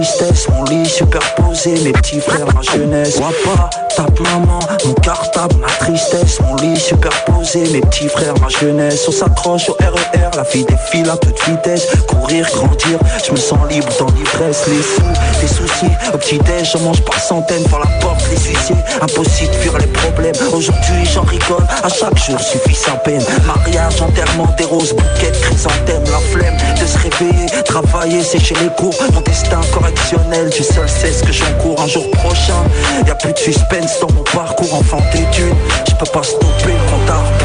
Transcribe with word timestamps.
Tristesse. 0.00 0.48
Mon 0.48 0.64
lit 0.64 0.86
superposé, 0.86 1.74
mes 1.84 1.92
petits 1.92 2.20
frères, 2.20 2.46
ma 2.54 2.62
jeunesse. 2.62 3.20
Papa, 3.20 3.70
tape 3.96 4.20
maman, 4.20 4.58
mon 4.84 4.94
cartable, 4.94 5.56
ma 5.56 5.68
tristesse. 5.68 6.40
Mon 6.40 6.56
lit 6.56 6.78
superposé, 6.78 7.60
mes 7.72 7.80
petits 7.80 8.08
frères, 8.08 8.34
ma 8.40 8.48
jeunesse. 8.48 9.06
On 9.08 9.12
s'accroche 9.12 9.68
au 9.68 9.74
RER, 9.74 10.30
la 10.36 10.42
vie 10.42 10.64
défile 10.64 11.08
à 11.10 11.16
toute 11.16 11.38
vitesse. 11.46 11.86
Courir, 12.06 12.46
grandir, 12.52 12.98
je 13.24 13.32
me 13.32 13.36
sens 13.36 13.58
libre 13.68 13.88
dans 13.98 14.06
l'ivresse. 14.06 14.66
Les 14.68 14.82
sous, 14.82 15.02
les 15.42 15.48
soucis, 15.48 15.92
au 16.12 16.18
petit-déj, 16.18 16.72
j'en 16.72 16.80
mange 16.80 17.02
par 17.02 17.18
centaines 17.18 17.62
par 17.64 17.80
la 17.80 17.86
porte, 18.00 18.22
les 18.30 18.36
huissiers. 18.36 18.76
Impossible 19.00 19.52
de 19.52 19.56
fuir 19.56 19.78
les 19.78 19.86
problèmes. 19.86 20.34
Aujourd'hui, 20.52 21.04
j'en 21.12 21.22
rigole, 21.22 21.66
à 21.82 21.88
chaque 21.88 22.18
jour 22.18 22.40
suffit 22.40 22.74
sa 22.74 22.92
peine. 22.92 23.24
Mariage, 23.46 24.00
enterrement, 24.00 24.48
des 24.56 24.64
roses, 24.64 24.92
bouquets, 24.92 25.32
chrysanthèmes, 25.42 26.04
la 26.04 26.20
flemme 26.32 26.56
de 26.80 26.86
se 26.86 26.98
réveiller, 26.98 27.46
travailler, 27.64 28.22
sécher 28.22 28.54
les 28.62 28.70
cours. 28.76 28.94
Mon 29.12 29.20
destin 29.22 29.60
correctionnel, 29.72 30.50
tu 30.50 30.62
seul 30.62 30.88
sais 30.88 31.12
ce 31.12 31.22
que 31.22 31.32
j'encours 31.32 31.80
un 31.80 31.86
jour 31.86 32.08
prochain. 32.10 32.62
Y 33.06 33.10
a 33.10 33.14
plus 33.14 33.32
de 33.32 33.38
suspense 33.80 34.00
dans 34.00 34.12
mon 34.14 34.22
parcours, 34.22 34.74
enfant 34.74 35.00
d'études. 35.12 35.54
Je 35.88 35.94
peux 35.94 36.10
pas 36.12 36.22
stopper 36.22 36.72
le 36.72 36.90
compte 36.90 37.39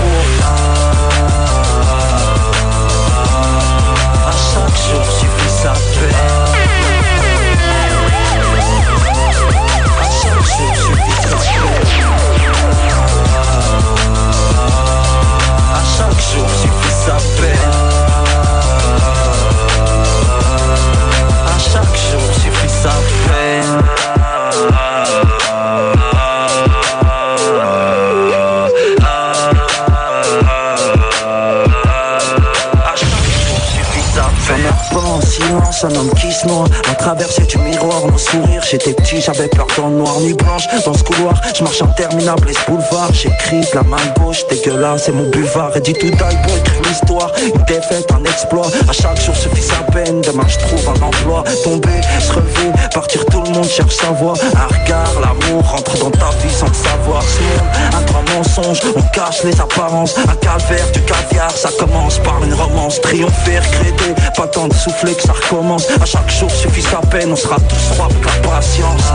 silence, 35.76 35.84
un 35.84 36.00
homme 36.00 36.12
qui 36.16 36.32
se 36.32 36.48
noie. 36.48 36.66
À 36.90 36.96
traverser 36.96 37.44
du 37.44 37.58
miroir, 37.58 38.06
mon 38.08 38.18
sourire 38.18 38.62
J'étais 38.70 38.94
petit, 38.94 39.22
j'avais 39.22 39.48
peur 39.48 39.68
dans 39.78 39.88
le 39.88 39.96
noir 39.96 40.20
Nuit 40.22 40.34
blanche, 40.34 40.64
dans 40.86 40.94
ce 40.94 41.04
couloir 41.04 41.42
Je 41.56 41.64
marche 41.64 41.82
interminable, 41.82 42.50
et 42.50 42.54
ce 42.54 42.72
boulevard 42.72 43.14
J'écris 43.14 43.66
la 43.74 43.84
main 43.84 43.98
gauche, 44.20 44.46
dégueulasse 44.50 45.04
C'est 45.06 45.12
mon 45.12 45.30
buvard, 45.30 45.76
et 45.76 45.82
dit 45.82 45.94
tout 45.94 46.10
die 46.10 46.18
pour 46.18 46.58
écrire 46.58 46.82
l'histoire 46.88 47.32
Une 47.44 47.64
défaite, 47.64 48.12
un 48.12 48.24
exploit. 48.24 48.68
À 48.88 48.94
chaque 48.94 49.22
jour 49.22 49.36
suffit 49.36 49.62
sa 49.62 49.82
peine 49.92 50.22
Demain 50.22 50.48
je 50.48 50.58
trouve 50.60 50.90
un 50.90 51.06
emploi. 51.06 51.44
Tomber, 51.64 52.02
se 52.20 52.32
relever, 52.34 52.72
partir 52.94 53.26
tout 53.26 53.42
le 53.42 53.50
monde 53.52 53.68
cherche 53.68 53.96
sa 53.96 54.12
voie. 54.12 54.34
Un 54.56 54.68
regard, 54.68 55.14
l'amour 55.22 55.64
rentre 55.70 55.98
dans 55.98 56.12
ta 56.12 56.30
vie 56.42 56.54
sans 56.54 56.68
le 56.68 56.74
savoir. 56.74 57.22
Monde, 57.22 57.96
un 57.98 58.02
grand 58.12 58.38
mensonge 58.38 58.80
On 58.96 59.02
cache 59.14 59.44
les 59.44 59.60
apparences. 59.60 60.16
Un 60.18 60.36
calvaire, 60.36 60.90
du 60.94 61.02
caviar 61.02 61.52
Ça 61.52 61.70
commence 61.78 62.20
par 62.20 62.44
une 62.44 62.54
romance. 62.54 63.02
Triompher, 63.02 63.60
regretter 63.60 64.22
Pas 64.36 64.48
temps 64.48 64.68
de 64.68 64.74
souffler 64.74 65.14
que 65.14 65.24
ça 65.24 65.34
recommence 65.34 65.66
À 65.76 66.06
chaque 66.06 66.30
jour 66.30 66.50
suffit 66.50 66.82
sa 66.82 67.02
peine 67.02 67.34
On 67.34 67.36
sera 67.36 67.58
tous 67.58 68.02
avec 68.02 68.26
la 68.26 68.50
patience 68.50 69.12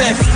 back. 0.00 0.29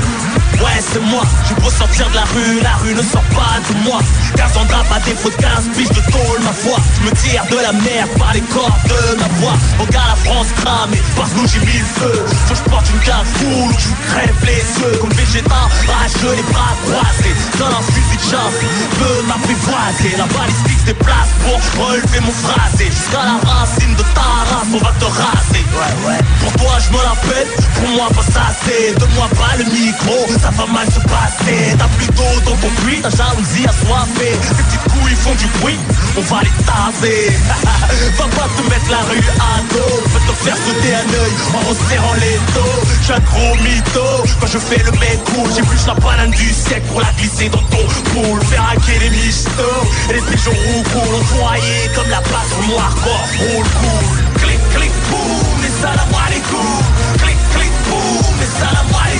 Ouais 0.84 0.90
c'est 0.92 1.00
moi, 1.00 1.22
je 1.48 1.54
peux 1.54 1.70
sortir 1.70 2.08
de 2.10 2.14
la 2.14 2.24
rue, 2.24 2.60
la 2.60 2.74
rue 2.82 2.94
ne 2.94 3.02
sort 3.02 3.22
pas 3.34 3.60
de 3.68 3.84
moi. 3.84 4.00
15 4.36 4.56
ans 4.56 4.64
de 4.64 4.72
rap 4.72 4.86
à 4.94 5.00
défaut 5.00 5.30
de 5.30 5.36
15 5.36 5.68
piges 5.76 5.88
de 5.88 6.02
tôle 6.10 6.40
ma 6.42 6.52
foi. 6.52 6.78
Je 6.98 7.06
me 7.06 7.10
tire 7.16 7.44
de 7.50 7.56
la 7.56 7.72
mer 7.72 8.08
par 8.18 8.32
les 8.34 8.40
cordes 8.40 8.72
de 8.84 9.20
ma 9.20 9.28
voix. 9.40 9.56
Regarde 9.78 10.08
la 10.08 10.30
France 10.30 10.48
cramée, 10.62 11.02
parce 11.16 11.30
que 11.30 11.46
j'ai 11.46 11.60
mis 11.60 11.78
le 11.78 11.84
feu. 11.84 12.24
Faut 12.46 12.54
que 12.54 12.60
je 12.60 12.70
porte 12.70 12.86
une 12.90 13.00
cagoule 13.00 13.70
ou 13.70 13.74
que 13.74 13.80
je 13.80 13.88
vous 13.88 14.02
crève 14.08 14.36
les 14.44 14.64
yeux. 14.80 14.98
Comme 15.00 15.12
Vegeta, 15.12 15.62
rageux 15.88 16.34
les 16.36 16.46
bras 16.52 16.74
croisés. 16.84 17.36
Dans 17.58 17.66
un 17.66 17.82
fusil 17.82 18.16
de 18.16 18.26
chasse, 18.30 18.58
peut 18.98 19.22
m'apprivoiser 19.28 20.16
La 20.18 20.26
balistique 20.26 20.80
se 20.80 20.86
déplace 20.86 21.30
pour 21.44 21.86
relever 21.86 22.20
mon 22.20 22.32
phrasé. 22.32 22.86
Jusqu'à 22.86 23.24
la 23.24 23.38
racine 23.40 23.94
de 23.94 24.04
ta 24.14 24.28
race, 24.50 24.68
on 24.72 24.78
va 24.78 24.92
te 24.98 25.04
raser. 25.04 25.64
Ouais 25.74 26.08
ouais. 26.08 26.20
Pour 26.40 26.52
toi 26.52 26.78
je 26.78 26.90
me 26.92 27.02
la 27.02 27.16
pète, 27.28 27.48
pour 27.74 27.88
moi 27.90 28.08
pas 28.14 28.22
ça 28.22 28.46
c'est 28.64 28.94
Donne-moi 28.98 29.28
pas 29.34 29.56
le 29.58 29.64
micro, 29.64 30.14
ça 30.40 30.50
va 30.50 30.66
mal 30.74 30.86
se 30.90 31.00
passer. 31.06 31.76
T'as 31.78 31.88
plus 31.96 32.10
d'eau 32.18 32.34
dans 32.44 32.56
ton 32.58 32.72
puits, 32.82 33.00
ta 33.00 33.10
jalousie 33.10 33.64
assoiffée 33.64 34.34
Tes 34.42 34.54
petites 34.58 34.86
couilles 34.92 35.18
font 35.24 35.34
du 35.38 35.46
bruit, 35.58 35.78
on 36.18 36.22
va 36.22 36.42
les 36.42 36.56
taser 36.66 37.30
Va 38.18 38.24
pas 38.24 38.48
te 38.56 38.62
mettre 38.68 38.90
la 38.90 39.02
rue 39.08 39.28
à 39.38 39.62
dos. 39.72 39.96
Peut 40.12 40.24
te 40.26 40.34
faire 40.44 40.56
sauter 40.56 40.92
un 40.94 41.08
œil 41.22 41.34
en 41.54 41.62
resserrant 41.70 42.14
les 42.20 42.38
dos. 42.54 42.76
J'suis 43.02 43.12
un 43.14 43.20
gros 43.20 43.54
mytho, 43.62 44.06
quand 44.40 44.46
je 44.46 44.58
fais 44.58 44.82
le 44.82 44.92
mec 44.98 45.18
cool 45.30 45.48
J'épluche 45.54 45.86
la 45.86 45.94
banane 45.94 46.30
du 46.30 46.50
siècle 46.52 46.86
pour 46.90 47.00
la 47.00 47.12
glisser 47.18 47.48
dans 47.48 47.64
ton 47.70 47.84
poule. 48.10 48.42
Faire 48.50 48.66
hacker 48.72 49.00
les 49.00 49.10
michtos 49.10 49.82
et 50.10 50.14
les 50.14 50.22
pigeons 50.22 50.58
roucoulent 50.74 51.14
Envoyer 51.14 51.90
comme 51.94 52.10
la 52.10 52.20
passe 52.20 52.50
au 52.58 52.66
noir 52.70 52.94
corps 53.04 53.28
roule 53.38 53.68
cool. 53.78 54.42
Clic 54.42 54.60
clic 54.74 54.92
boum, 55.10 55.62
les 55.62 55.74
salam 55.80 56.10
alaikum 56.26 56.82
Clic 57.22 57.38
clic 57.54 57.72
boum, 57.88 58.34
les 58.40 58.52
salam 58.58 58.88
alaikum 58.90 59.13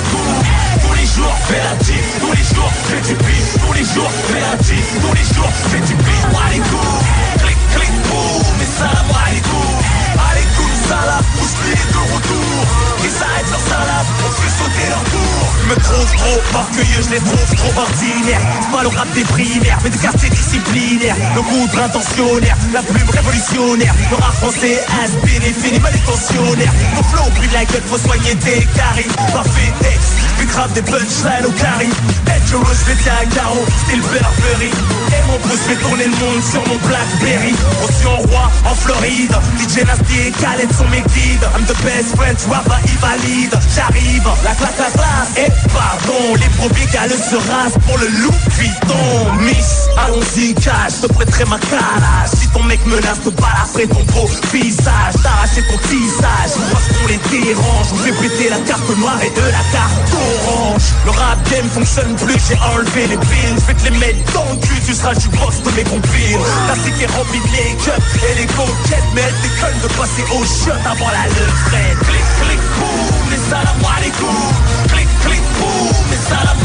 les 3.73 3.83
jours 3.83 4.09
fais 4.09 4.39
la 4.39 4.57
tique, 4.63 5.01
tous 5.01 5.13
les 5.13 5.23
jours 5.35 5.51
fais 5.69 5.81
du 5.81 5.93
beat 5.95 6.25
Tous 7.37 7.47
les 7.47 7.55
salam, 10.87 11.23
pousse-les 11.37 11.75
de 11.93 12.01
retour. 12.13 12.59
Ils 13.03 13.23
arrêtent 13.23 13.51
leur 13.51 13.59
salade, 13.59 14.07
on 14.25 14.31
fait 14.31 14.53
sauter 14.57 14.87
leur 14.89 15.03
tour. 15.03 15.45
Me 15.69 15.75
trouve 15.75 16.11
trop 16.15 16.59
orgueilleux, 16.59 17.01
je 17.01 17.09
les 17.09 17.19
trouve 17.19 17.55
trop 17.55 17.81
ordinaires. 17.81 18.41
Pas 18.71 18.83
le 18.83 18.89
rap 18.89 19.09
des 19.13 19.23
primaires, 19.23 19.79
mais 19.83 19.89
du 19.89 19.97
quartier 19.97 20.29
disciplinaire 20.29 21.15
Le 21.35 21.41
goudre 21.41 21.79
intentionnaire, 21.83 22.57
la 22.73 22.81
plume 22.83 23.09
révolutionnaire. 23.09 23.93
Le 24.11 24.15
rap 24.17 24.33
français 24.35 24.83
inspiré, 25.03 25.53
fini 25.53 25.79
manutentionnaire 25.79 26.73
Mon 26.95 27.03
flow 27.03 27.29
brille 27.35 27.49
la 27.53 27.65
gueule, 27.65 27.83
faut 27.85 27.97
soigner 27.97 28.35
tes 28.35 28.65
caries. 28.75 29.09
Parfait 29.33 29.73
ex, 29.81 29.99
puis 30.37 30.47
grave 30.47 30.73
des 30.73 30.81
punchlines 30.81 31.45
au 31.45 31.51
carré 31.51 31.87
Je 32.63 32.85
vais 32.85 33.09
à 33.09 33.25
carreau, 33.35 33.65
style 33.85 34.01
Burberry. 34.01 34.71
Et 34.71 35.27
mon 35.27 35.37
pouce 35.39 35.59
fait 35.67 35.75
tourner 35.75 36.05
le 36.05 36.11
monde 36.11 36.43
sur 36.43 36.61
mon 36.67 36.77
Blackberry. 36.87 37.53
Reçu 37.83 38.07
en 38.07 38.17
roi, 38.31 38.49
en 38.65 38.75
Floride. 38.75 39.35
DJ 39.59 39.83
Nasty 39.85 40.27
et 40.27 40.31
Khaled 40.31 40.71
sont 40.71 40.87
mes 40.89 41.01
guides. 41.01 41.43
I'm 41.55 41.65
the 41.65 41.75
best 41.83 42.15
friend, 42.15 42.37
tu 42.37 42.47
vois 42.47 42.63
pas, 42.67 42.79
il 42.85 42.97
valide 42.99 43.55
J'arrive, 43.75 44.23
la 44.43 44.55
classe, 44.55 44.77
la 44.79 44.91
classe 44.91 45.31
Et 45.37 45.51
pardon, 45.73 46.35
les 46.35 46.49
brebis 46.57 46.85
galeux 46.91 47.17
se 47.17 47.35
rasent 47.35 47.77
pour 47.85 47.97
le 47.97 48.07
loup 48.07 48.33
Vuitton 48.57 49.33
Miss, 49.39 49.87
allons-y, 49.97 50.53
cache, 50.55 51.01
te 51.01 51.07
prêterai 51.07 51.45
ma 51.45 51.59
calage 51.59 52.29
Si 52.39 52.47
ton 52.49 52.63
mec 52.63 52.79
menace 52.85 53.21
de 53.23 53.29
balle 53.31 53.59
après 53.63 53.87
ton 53.87 54.03
beau 54.11 54.29
visage 54.51 55.15
T'arracher 55.23 55.63
ton 55.69 55.77
tissage, 55.87 56.53
parce 56.71 56.87
qu'on 56.87 57.07
les 57.07 57.19
dérange? 57.31 57.87
On 57.93 57.97
fait 57.97 58.11
péter 58.13 58.49
la 58.49 58.59
carte 58.59 58.89
noire 58.97 59.19
et 59.23 59.29
de 59.29 59.45
la 59.45 59.63
carte 59.71 60.13
orange. 60.13 60.83
Le 61.05 61.11
rap 61.11 61.39
game 61.49 61.69
fonctionne 61.69 62.15
plus, 62.15 62.44
j'ai 62.47 62.57
enlevé 62.59 63.07
les 63.07 63.17
pins 63.17 63.55
Je 63.57 63.65
vais 63.65 63.73
te 63.73 63.83
les 63.85 63.97
mettre 63.97 64.33
dans 64.33 64.45
le 64.51 64.57
cul, 64.57 64.79
tu 64.85 64.93
seras 64.93 65.15
du 65.15 65.27
boss 65.29 65.61
de 65.63 65.71
mes 65.71 65.83
compines 65.83 66.45
La 66.67 66.75
cité 66.75 67.03
est 67.03 67.11
remplie 67.15 67.39
de 67.39 67.83
cups 67.83 68.23
et 68.29 68.35
les 68.39 68.45
coquettes 68.47 69.09
Mais 69.13 69.21
elles 69.21 69.41
déconnent 69.41 69.81
de 69.81 69.87
passer 69.95 70.23
au 70.33 70.43
shot 70.45 70.79
avant 70.85 71.11
la 71.11 71.25
levrette. 71.27 71.99
Clic, 72.05 72.25
clic, 72.41 72.61
boum, 72.77 73.31
les 73.31 73.41
salam 73.49 73.79
alaikum 73.97 74.35
Clic, 74.89 75.07
clic, 75.25 75.41
boum, 75.59 75.95
les 76.11 76.21
salam 76.29 76.64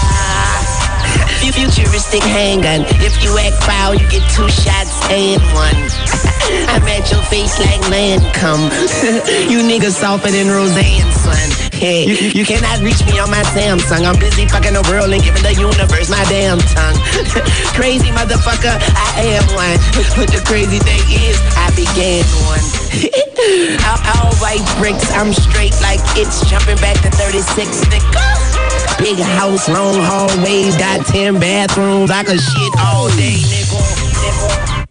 Fu- 1.41 1.51
Futuristic 1.57 2.21
handgun. 2.21 2.85
If 3.01 3.17
you 3.25 3.33
act 3.41 3.57
foul, 3.65 3.95
you 3.97 4.05
get 4.13 4.21
two 4.29 4.45
shots 4.49 4.93
and 5.09 5.41
one. 5.57 5.73
I'm 6.69 6.85
at 6.85 7.09
your 7.09 7.21
face 7.33 7.57
like 7.57 7.81
Lancome. 7.89 8.69
you 9.49 9.65
niggas 9.65 9.97
softer 9.97 10.29
than 10.29 10.47
Roseanne, 10.53 11.09
son. 11.17 11.49
Hey, 11.73 12.05
you, 12.05 12.41
you 12.41 12.45
cannot 12.45 12.77
reach 12.85 13.01
me 13.09 13.17
on 13.17 13.33
my 13.33 13.41
Samsung. 13.57 14.05
I'm 14.05 14.19
busy 14.21 14.45
fucking 14.45 14.73
the 14.77 14.85
world 14.85 15.09
and 15.09 15.21
giving 15.23 15.41
the 15.41 15.57
universe 15.57 16.13
my 16.13 16.21
damn 16.29 16.61
tongue. 16.61 16.97
crazy 17.73 18.13
motherfucker, 18.13 18.77
I 18.93 19.41
am 19.41 19.45
one. 19.57 19.81
But 20.13 20.29
the 20.29 20.45
crazy 20.45 20.77
thing 20.77 21.01
is, 21.09 21.41
I 21.57 21.73
began 21.73 22.21
one. 22.45 22.61
all, 23.89 23.97
all 24.13 24.29
white 24.37 24.61
bricks, 24.77 25.09
I'm 25.17 25.33
straight 25.33 25.73
like 25.81 26.01
it's 26.13 26.45
jumping 26.45 26.77
back 26.77 27.01
to 27.01 27.09
36, 27.09 27.81
nigga. 27.89 28.50
Big 28.97 29.17
house, 29.17 29.67
long 29.67 29.95
hallways, 29.97 30.77
got 30.77 31.05
10 31.07 31.39
bathrooms. 31.39 32.11
I 32.11 32.23
could 32.23 32.39
shit 32.39 32.73
all 32.79 33.07
day, 33.17 33.41
nigga. 33.49 33.81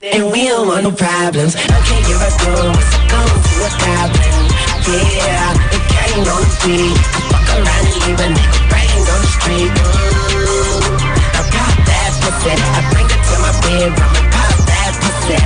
And 0.02 0.32
we 0.32 0.48
don't 0.48 0.66
want 0.66 0.82
no 0.84 0.90
problems. 0.90 1.54
Okay, 1.54 2.00
girl, 2.08 2.18
what's 2.18 2.36
it 2.40 3.04
going 3.06 3.30
to 3.30 3.54
a 3.62 3.70
goblin? 3.78 4.50
Yeah, 4.90 5.54
it 5.70 5.82
came 5.86 6.26
on 6.26 6.42
the 6.42 6.50
beat. 6.66 6.96
I 6.96 7.20
fuck 7.30 7.48
around 7.54 7.86
and 7.86 7.94
leave 8.02 8.18
a 8.18 8.28
nigga 8.34 8.60
brains 8.66 9.06
on 9.06 9.20
the 9.22 9.30
street. 9.30 9.70
Ooh, 9.70 10.98
now 11.30 11.46
pop 11.54 11.74
that 11.86 12.10
pussy. 12.18 12.50
I 12.50 12.80
bring 12.90 13.06
it 13.06 13.22
to 13.30 13.34
my 13.38 13.52
bedroom 13.62 13.94
and 13.94 14.28
pop 14.34 14.56
that 14.66 14.92
pussy. 14.98 15.38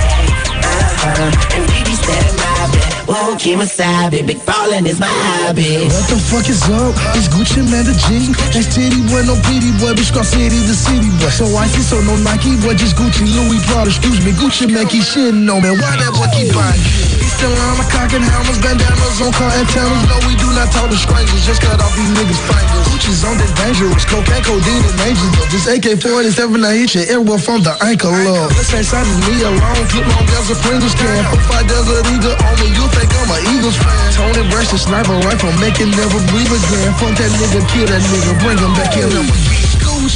Uh-huh, 0.65 1.55
and 1.55 1.63
my 1.69 1.85
bed. 2.07 2.24
Won't 3.15 3.39
keep 3.39 3.55
my 3.55 3.63
side, 3.63 4.11
big 4.11 4.43
ballin' 4.43 4.83
is 4.83 4.99
my 4.99 5.07
hobby. 5.07 5.87
What 5.87 6.03
the 6.11 6.19
fuck 6.19 6.51
is 6.51 6.67
up? 6.67 6.91
It's 7.15 7.31
Gucci 7.31 7.63
Mane 7.63 7.87
the 7.87 7.95
G. 7.95 8.35
That's 8.51 8.67
titty 8.67 9.07
boy, 9.07 9.23
no 9.23 9.39
pity 9.47 9.71
boy, 9.79 9.95
bitch 9.95 10.11
got 10.11 10.27
city 10.27 10.59
the 10.67 10.75
city 10.75 11.07
boy. 11.23 11.31
So 11.31 11.47
I 11.55 11.63
see 11.71 11.79
so 11.79 12.03
no 12.03 12.19
Nike 12.27 12.59
boy, 12.59 12.75
just 12.75 12.99
Gucci 12.99 13.23
Louis 13.23 13.63
Prada. 13.71 13.87
Excuse 13.87 14.19
me, 14.19 14.35
Gucci 14.35 14.67
Mane 14.67 14.83
keep 14.91 15.07
shitting 15.07 15.47
on 15.47 15.63
me. 15.63 15.71
Why 15.79 15.95
that 15.95 16.11
boy 16.11 16.27
keep 16.35 16.51
buying? 16.51 16.75
He 16.75 17.23
still 17.31 17.55
on 17.55 17.79
my 17.79 17.87
cock 17.87 18.11
and 18.11 18.19
hammers, 18.19 18.59
bandanas 18.59 19.23
on 19.23 19.31
car 19.31 19.47
antennas. 19.63 20.03
No, 20.11 20.19
we 20.27 20.35
do 20.35 20.51
not 20.51 20.67
talk 20.75 20.91
to 20.91 20.99
strangers. 20.99 21.39
Just 21.47 21.63
cut 21.63 21.79
off 21.79 21.95
these 21.95 22.11
niggas' 22.19 22.43
fingers. 22.51 22.83
Gucci's 22.91 23.23
on 23.23 23.39
the 23.39 23.47
dangerous, 23.55 24.03
cocaine, 24.03 24.43
codeine, 24.43 24.83
and 24.91 24.99
angels. 25.07 25.31
Though. 25.39 25.55
This 25.55 25.71
AK-47, 25.71 26.67
I 26.67 26.83
hit 26.83 26.91
your 26.91 27.07
earwell 27.15 27.39
from 27.39 27.63
the 27.63 27.79
ankle 27.79 28.11
up. 28.11 28.51
This 28.59 28.75
ain't 28.75 28.83
sign 28.83 29.07
me 29.23 29.39
alone. 29.39 29.87
Flip 29.87 30.03
long 30.03 30.27
as 30.35 30.51
a 30.51 30.55
Pringles 30.59 30.95
can. 30.99 31.23
Four 31.31 31.41
five 31.47 31.65
desert 31.71 32.03
eagle 32.11 32.35
on 32.43 32.53
me. 32.59 32.67
You 32.75 32.85
think 32.91 33.04
I'm 33.11 33.29
a 33.29 33.37
Eagles 33.53 33.77
fan? 33.77 34.13
Toni 34.13 34.43
Braxton 34.49 34.79
sniper 34.79 35.17
rifle, 35.25 35.51
make 35.61 35.77
never 35.79 36.19
breathe 36.31 36.49
again. 36.49 36.89
Fuck 36.97 37.13
that 37.19 37.31
nigga, 37.37 37.61
kill 37.69 37.87
that 37.87 38.01
nigga, 38.01 38.33
bring 38.41 38.57
him 38.57 38.73
back 38.77 38.95
in. 38.97 39.55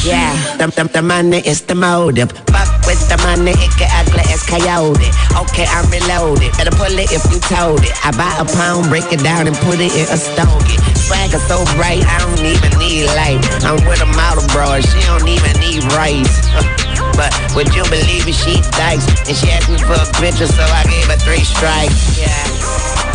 Yeah, 0.05 0.35
the, 0.57 0.67
the, 0.69 0.83
the 0.89 1.01
money 1.01 1.41
is 1.45 1.61
the 1.61 1.73
motive. 1.73 2.31
Fuck 2.53 2.69
with 2.85 3.01
the 3.09 3.17
money, 3.25 3.51
it 3.57 3.71
get 3.77 3.89
ugly 3.95 4.21
as 4.29 4.43
coyote. 4.43 5.09
Okay, 5.33 5.65
I'm 5.65 5.89
reloaded. 5.89 6.53
Better 6.57 6.75
pull 6.77 6.93
it 6.93 7.09
if 7.11 7.25
you 7.31 7.39
told 7.49 7.81
it. 7.81 7.93
I 8.05 8.11
buy 8.13 8.29
a 8.37 8.45
pound, 8.45 8.89
break 8.89 9.11
it 9.11 9.23
down, 9.23 9.47
and 9.47 9.55
put 9.65 9.79
it 9.79 9.93
in 9.93 10.07
a 10.07 10.17
stogie. 10.17 10.77
Swagger 10.93 11.41
so 11.49 11.65
bright, 11.75 12.05
I 12.05 12.21
don't 12.21 12.43
even 12.43 12.71
need 12.77 13.07
light. 13.17 13.41
I'm 13.65 13.81
with 13.87 14.01
a 14.01 14.09
model, 14.13 14.45
bro, 14.53 14.77
and 14.77 14.85
she 14.85 14.99
don't 15.09 15.27
even 15.27 15.53
need 15.59 15.83
rice. 15.97 16.37
But 17.19 17.35
would 17.53 17.75
you 17.75 17.83
believe 17.91 18.27
it? 18.27 18.35
She 18.35 18.61
dykes, 18.79 19.03
and 19.27 19.35
she 19.35 19.51
asked 19.51 19.67
me 19.67 19.77
for 19.79 19.91
a 19.91 20.07
picture, 20.23 20.47
so 20.47 20.63
I 20.63 20.83
gave 20.87 21.07
her 21.11 21.17
three 21.17 21.43
strikes. 21.43 22.17
Yeah. 22.17 22.58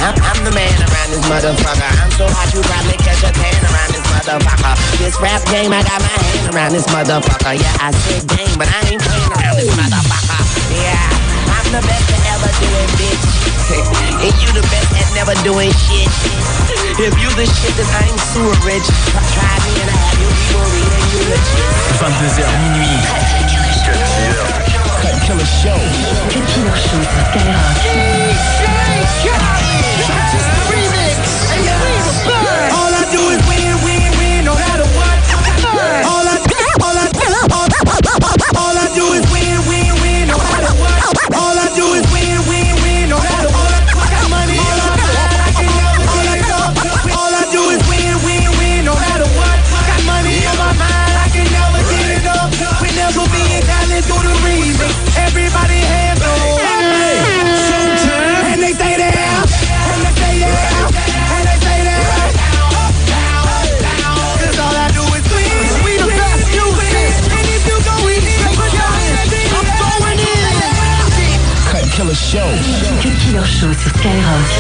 I'm, 0.05 0.13
I'm 0.21 0.41
the 0.45 0.53
man 0.53 0.69
around 0.69 1.09
this 1.17 1.25
motherfucker. 1.33 1.89
I'm 1.97 2.13
so 2.13 2.29
hot 2.29 2.53
you 2.53 2.61
probably 2.69 3.01
catch 3.01 3.25
a 3.25 3.33
tan 3.33 3.57
around 3.65 3.89
this 3.89 4.05
motherfucker. 4.13 4.77
This 5.01 5.17
rap 5.17 5.41
game, 5.49 5.73
I 5.73 5.81
got 5.81 5.97
my 6.05 6.13
hand 6.13 6.53
around 6.53 6.73
this 6.77 6.85
motherfucker. 6.93 7.57
Yeah, 7.57 7.73
I 7.81 7.89
said 8.05 8.29
game, 8.37 8.53
but 8.61 8.69
I 8.69 8.85
ain't 8.93 9.01
playing 9.01 9.33
around 9.33 9.57
this 9.57 9.73
motherfucker. 9.73 10.45
Yeah, 10.77 11.09
I'm 11.57 11.69
the 11.73 11.81
best 11.89 12.05
to 12.13 12.17
ever 12.37 12.51
do 12.53 12.69
it, 12.69 12.91
bitch. 13.01 13.25
and 14.29 14.35
you 14.45 14.49
the 14.53 14.65
best 14.69 14.93
at 14.93 15.09
never 15.17 15.33
doing 15.41 15.73
shit. 15.73 16.13
If 17.01 17.17
you 17.17 17.33
the 17.33 17.49
shit, 17.49 17.73
then 17.81 17.89
I'm 18.05 18.13
sewer 18.29 18.53
rich. 18.69 18.85
Try 19.09 19.57
me 19.65 19.73
and 19.73 19.89
I 19.89 19.97
have 20.05 20.21
you 20.21 20.29
people 20.37 20.69
reading 20.69 21.07
you 21.17 21.21
legit. 21.33 21.65
22h 21.97 22.45
minuit. 22.61 23.01
Cut 25.01 25.17
Killer 25.25 25.49
Show. 25.49 25.81
Cut 26.29 26.45
Killer 26.53 26.77
Show 26.77 27.01
sur 27.09 27.25
Skyrock. 27.33 28.14
Killer 72.15 72.47
Show. 72.47 73.03
Cut 73.03 73.19
Killer 73.19 73.45
Show 73.45 73.73
sur 73.73 73.91
Skyrock. 73.91 74.51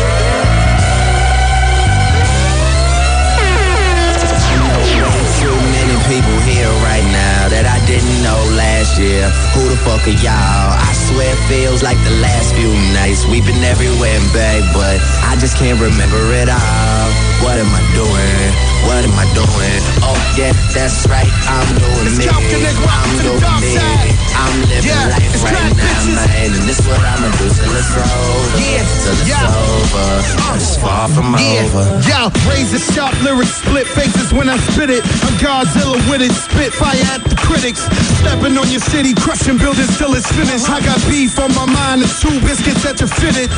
Many 5.71 5.97
people 6.09 6.39
here 6.49 6.71
right 6.83 7.05
now 7.13 7.49
that 7.51 7.67
I 7.67 7.79
didn't 7.87 8.23
know 8.23 8.39
last 8.57 8.99
year. 8.99 9.29
Who 9.55 9.69
the 9.69 9.77
fuck 9.77 10.03
are 10.07 10.19
y'all? 10.19 10.35
I 10.35 10.91
swear 10.95 11.31
it 11.31 11.39
feels 11.47 11.83
like 11.83 11.99
the 12.03 12.17
last 12.19 12.55
few 12.55 12.73
nights. 12.95 13.27
We've 13.27 13.47
been 13.47 13.63
everywhere, 13.63 14.19
back, 14.33 14.63
but 14.75 14.99
I 15.23 15.37
just 15.39 15.57
can't 15.57 15.79
remember 15.79 16.35
it 16.35 16.49
all. 16.49 17.07
What 17.45 17.59
am 17.59 17.71
I 17.71 17.83
doing? 17.95 18.64
What 18.87 19.03
am 19.05 19.17
I 19.19 19.27
doing? 19.35 19.81
Oh 20.05 20.17
yeah, 20.37 20.53
that's 20.73 21.07
right. 21.09 21.29
I'm 21.49 21.69
doing 21.81 22.07
It's 22.07 22.19
me. 22.21 22.25
Calvin 22.29 22.61
Nick, 22.63 22.77
welcome 22.79 23.11
I'm 23.11 23.17
to 23.17 23.23
the 23.25 23.35
doing 23.41 23.61
me. 23.65 23.75
side. 23.75 24.13
I'm 24.35 24.57
living 24.69 24.85
Yeah, 24.91 25.09
life 25.15 25.25
it's 25.35 25.43
right 25.43 25.55
black 25.57 25.73
now, 25.75 25.85
bitches. 25.89 26.15
man, 26.15 26.51
and 26.55 26.65
this 26.69 26.81
what 26.87 27.01
I'ma 27.01 27.29
do 27.39 27.47
till 27.49 27.75
it's 27.75 27.93
over. 27.97 28.59
Yeah, 28.61 28.85
till 29.03 29.17
it's 29.19 29.29
yeah. 29.29 29.49
over. 29.49 30.07
But 30.37 30.57
it's 30.61 30.77
far 30.77 31.09
from 31.09 31.35
over. 31.35 31.83
Yeah, 32.05 32.29
razor 32.47 32.83
sharp 32.93 33.15
lyrics, 33.25 33.57
split 33.63 33.87
faces 33.89 34.33
when 34.37 34.49
I 34.53 34.59
spit 34.73 34.91
it. 34.91 35.03
I'm 35.25 35.35
Godzilla 35.41 35.97
with 36.11 36.21
it, 36.23 36.33
spit 36.33 36.73
fire 36.75 37.01
at 37.15 37.25
the 37.25 37.37
critics. 37.41 37.81
Stepping 38.21 38.57
on 38.59 38.69
your 38.69 38.85
city, 38.85 39.15
crushing 39.15 39.57
buildings 39.59 39.97
till 39.99 40.13
it's 40.15 40.29
finished. 40.33 40.69
I 40.69 40.81
got 40.85 41.01
beef 41.09 41.39
on 41.41 41.55
my 41.55 41.67
mind, 41.67 42.03
it's 42.03 42.21
two 42.21 42.37
biscuits 42.45 42.83
that 42.85 43.01
you 43.01 43.07
fitted. 43.09 43.49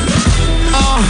Uh, 0.73 1.03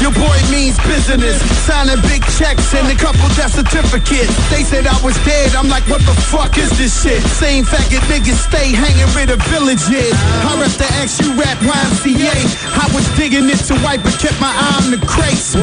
your 0.00 0.12
boy 0.12 0.38
means 0.50 0.78
business. 0.86 1.38
Signing 1.66 2.00
big 2.08 2.22
checks 2.38 2.74
and 2.74 2.86
a 2.88 2.96
couple 2.96 3.26
death 3.36 3.54
certificates. 3.54 4.32
They 4.50 4.62
said 4.62 4.86
I 4.86 4.98
was 5.02 5.16
dead. 5.24 5.54
I'm 5.54 5.68
like, 5.68 5.84
what 5.88 6.00
the 6.02 6.16
fuck 6.30 6.56
is 6.58 6.70
this 6.78 7.02
shit? 7.02 7.22
Same 7.22 7.64
faggot 7.64 8.04
niggas 8.10 8.40
stay 8.48 8.72
hanging 8.72 9.08
where 9.14 9.26
the 9.26 9.36
village 9.50 9.84
is. 9.90 10.14
I 10.44 10.58
rep 10.60 10.72
the 10.76 10.88
X, 11.00 11.20
you 11.20 11.32
rap 11.34 11.58
YMCA. 11.62 12.36
I 12.74 12.86
was 12.94 13.06
digging 13.16 13.48
it 13.48 13.60
to 13.70 13.74
white, 13.80 14.02
but 14.02 14.18
kept 14.18 14.40
my 14.40 14.50
eye 14.50 14.80
on 14.84 14.90
the 14.90 15.00
crates. 15.06 15.54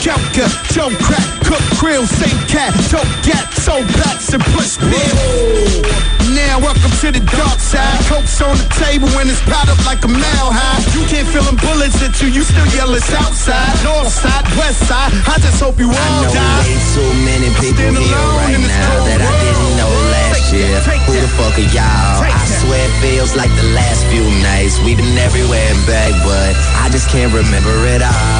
Skelka, 0.00 0.46
Joe 0.72 0.90
Crack, 1.02 1.26
Cook 1.44 1.64
Krill, 1.78 2.06
same 2.06 2.38
cat, 2.48 2.74
Joe 2.90 3.04
Gat, 3.22 3.52
so 3.54 3.80
bats 3.98 4.32
and 4.32 4.42
push 4.54 4.78
pill. 4.78 6.25
Now 6.36 6.60
welcome 6.60 6.92
to 7.00 7.08
the 7.08 7.24
dark 7.32 7.56
side. 7.56 7.96
Coke's 8.12 8.36
on 8.44 8.52
the 8.60 8.68
table 8.76 9.08
when 9.16 9.24
it's 9.24 9.40
piled 9.48 9.72
up 9.72 9.80
like 9.88 10.04
a 10.04 10.10
mile 10.12 10.52
high. 10.52 10.84
You 10.92 11.00
can't 11.08 11.24
feel 11.24 11.40
them 11.48 11.56
bullets 11.56 11.96
at 12.04 12.12
you, 12.20 12.28
you 12.28 12.44
still 12.44 12.68
yelling 12.76 13.00
outside, 13.16 13.72
north 13.80 14.12
side, 14.12 14.44
west 14.60 14.84
side. 14.84 15.16
I 15.24 15.40
just 15.40 15.56
hope 15.56 15.80
you 15.80 15.88
all 15.88 15.96
I 15.96 16.28
know 16.28 16.36
die. 16.36 16.60
way 16.60 16.76
too 16.92 17.10
many 17.24 17.48
people 17.56 17.88
here 17.88 18.28
right 18.44 18.60
now 18.68 18.92
that 19.08 19.20
I 19.24 19.32
didn't 19.48 19.72
know 19.80 19.92
last 20.12 20.52
Take 20.52 20.60
year. 20.60 20.76
that, 20.76 21.08
Who 21.08 21.16
the 21.16 21.30
fuck 21.40 21.56
are 21.56 21.70
y'all? 21.72 22.20
Take 22.20 22.36
I 22.36 22.44
swear 22.60 22.84
it 22.84 22.94
feels 23.00 23.32
like 23.32 23.52
the 23.56 23.72
last 23.72 24.04
few 24.12 24.28
nights. 24.44 24.76
We've 24.84 25.00
been 25.00 25.16
everywhere 25.16 25.64
and 25.72 25.82
back, 25.88 26.12
but 26.20 26.52
I 26.84 26.92
just 26.92 27.08
can't 27.08 27.32
remember 27.32 27.72
it 27.88 28.04
all. 28.04 28.35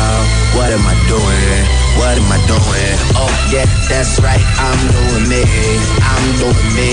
What 0.57 0.73
am 0.73 0.87
I 0.89 0.97
doing? 1.07 1.63
What 2.01 2.17
am 2.17 2.29
I 2.33 2.41
doing? 2.49 2.95
Oh 3.17 3.29
yeah, 3.53 3.69
that's 3.89 4.21
right. 4.21 4.41
I'm 4.61 4.81
doing 4.89 5.29
me. 5.29 5.45
I'm 6.01 6.25
doing 6.41 6.71
me. 6.77 6.91